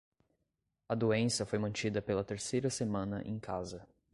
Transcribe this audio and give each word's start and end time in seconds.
A 0.89 0.95
doença 0.95 1.45
foi 1.45 1.59
mantida 1.59 2.01
pela 2.01 2.23
terceira 2.23 2.71
semana 2.71 3.21
em 3.23 3.37
casa. 3.37 3.87